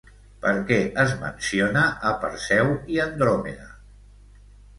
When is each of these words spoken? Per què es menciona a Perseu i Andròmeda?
Per 0.43 0.51
què 0.69 0.77
es 1.03 1.13
menciona 1.23 1.83
a 2.13 2.15
Perseu 2.25 2.73
i 2.95 2.99
Andròmeda? 3.05 3.71